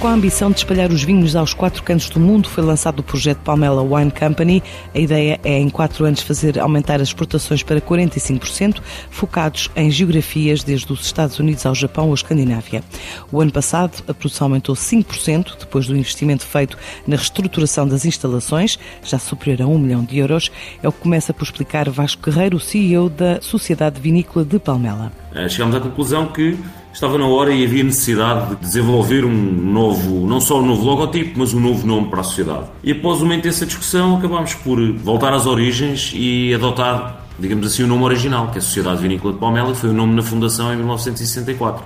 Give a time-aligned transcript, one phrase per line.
[0.00, 3.02] Com a ambição de espalhar os vinhos aos quatro cantos do mundo, foi lançado o
[3.02, 4.62] projeto Palmela Wine Company.
[4.94, 10.62] A ideia é, em quatro anos, fazer aumentar as exportações para 45%, focados em geografias
[10.62, 12.84] desde os Estados Unidos ao Japão ou Escandinávia.
[13.32, 18.78] O ano passado, a produção aumentou 5%, depois do investimento feito na reestruturação das instalações,
[19.02, 20.48] já superior a 1 milhão de euros.
[20.80, 25.10] É o que começa por explicar Vasco Guerreiro, CEO da Sociedade Vinícola de Palmela.
[25.34, 26.56] Eh, chegamos à conclusão que
[26.98, 31.38] estava na hora e havia necessidade de desenvolver um novo, não só um novo logotipo,
[31.38, 32.64] mas um novo nome para a sociedade.
[32.82, 37.86] E após uma intensa discussão, acabámos por voltar às origens e adotar, digamos assim, o
[37.86, 40.76] nome original, que é a Sociedade Vinícola de Palmela, foi o nome na fundação em
[40.76, 41.84] 1964.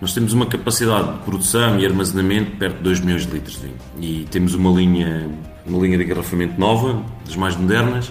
[0.00, 3.62] Nós temos uma capacidade de produção e armazenamento perto de 2 milhões de litros de
[3.62, 3.76] vinho.
[4.00, 5.28] E temos uma linha,
[5.66, 8.10] uma linha de engarrafamento nova, das mais modernas,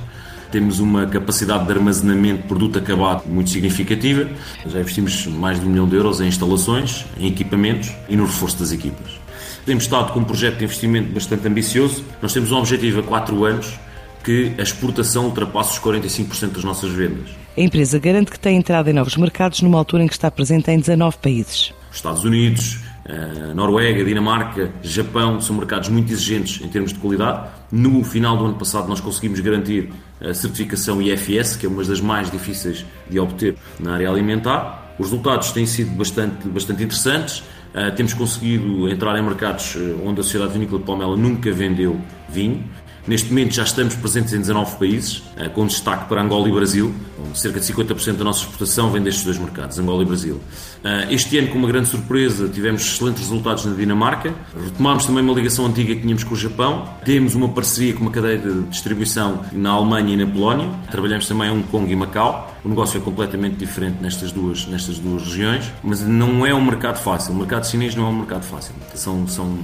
[0.51, 4.29] temos uma capacidade de armazenamento de produto acabado muito significativa.
[4.65, 8.59] Já investimos mais de um milhão de euros em instalações, em equipamentos e no reforço
[8.59, 9.19] das equipas.
[9.65, 12.03] Temos estado com um projeto de investimento bastante ambicioso.
[12.21, 13.79] Nós temos um objetivo a 4 anos
[14.23, 17.30] que a exportação ultrapasse os 45% das nossas vendas.
[17.57, 20.69] A empresa garante que tem entrado em novos mercados numa altura em que está presente
[20.71, 21.73] em 19 países.
[21.91, 27.49] Estados Unidos, Uh, Noruega, Dinamarca, Japão são mercados muito exigentes em termos de qualidade.
[27.71, 31.99] No final do ano passado, nós conseguimos garantir a certificação IFS, que é uma das
[31.99, 34.95] mais difíceis de obter na área alimentar.
[34.97, 37.39] Os resultados têm sido bastante, bastante interessantes.
[37.39, 41.99] Uh, temos conseguido entrar em mercados eh, onde a Sociedade Vinícola de Palmela nunca vendeu
[42.30, 42.63] vinho.
[43.08, 46.92] Neste momento já estamos presentes em 19 países, eh, com destaque para Angola e Brasil.
[47.36, 50.42] Cerca de 50% da nossa exportação vem destes dois mercados, Angola e Brasil.
[50.84, 54.33] Eh, este ano, com uma grande surpresa, tivemos excelentes resultados na Dinamarca.
[54.60, 56.89] Retomámos também uma ligação antiga que tínhamos com o Japão.
[57.05, 60.67] Temos uma parceria com uma cadeia de distribuição na Alemanha e na Polónia.
[60.89, 62.55] Trabalhamos também em Hong Kong e Macau.
[62.65, 66.98] O negócio é completamente diferente nestas duas, nestas duas regiões, mas não é um mercado
[66.98, 67.31] fácil.
[67.31, 68.73] O mercado chinês não é um mercado fácil.
[68.95, 69.59] São, são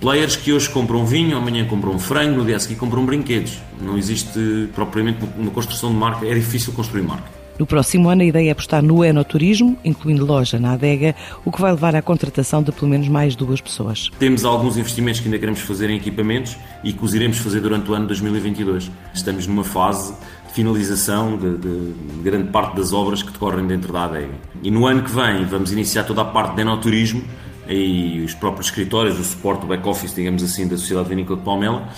[0.00, 3.58] players que hoje compram vinho, amanhã compram frango, no dia a seguir compram brinquedos.
[3.78, 7.37] Não existe propriamente uma construção de marca, é difícil construir marca.
[7.58, 11.14] No próximo ano, a ideia é apostar no enoturismo, incluindo loja na adega,
[11.44, 14.10] o que vai levar à contratação de pelo menos mais duas pessoas.
[14.18, 17.90] Temos alguns investimentos que ainda queremos fazer em equipamentos e que os iremos fazer durante
[17.90, 18.90] o ano 2022.
[19.12, 20.14] Estamos numa fase
[20.52, 24.34] finalização de, de, grande parte das obras que decorrem dentro da adega.
[24.62, 27.22] E no ano que vem vamos iniciar toda a parte de enoturismo
[27.68, 31.88] e os próprios escritórios, o suporte, o back-office, digamos assim, da Sociedade Vinícola de Palmela.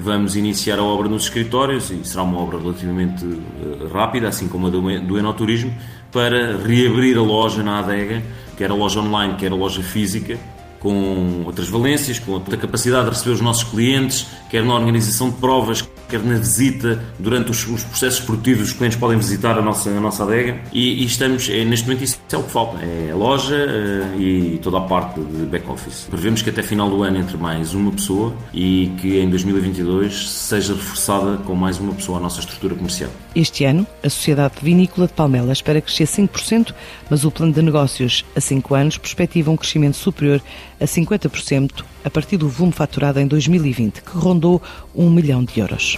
[0.00, 4.68] Vamos iniciar a obra nos escritórios e será uma obra relativamente eh, rápida, assim como
[4.68, 5.74] a do, enoturismo,
[6.12, 8.22] para reabrir a loja na adega,
[8.56, 10.38] quer a loja online, quer a loja física,
[10.78, 15.36] com outras valências, com outra capacidade de receber os nossos clientes, quer na organização de
[15.38, 19.90] provas, quer na visita, durante os, os, processos produtivos, os clientes podem visitar a nossa,
[19.90, 23.10] a nossa adega e, e estamos, é, neste momento, isso é o que falta: é
[23.12, 26.06] a loja uh, e toda a parte de back-office.
[26.10, 30.74] Prevemos que até final do ano entre mais uma pessoa e que em 2022 seja
[30.74, 33.10] reforçada com mais uma pessoa a nossa estrutura comercial.
[33.34, 36.74] Este ano, a Sociedade Vinícola de Palmela espera crescer 5%,
[37.10, 40.40] mas o plano de negócios a 5 anos perspectiva um crescimento superior
[40.80, 44.62] a 50% a partir do volume faturado em 2020, que rondou
[44.94, 45.97] 1 milhão de euros.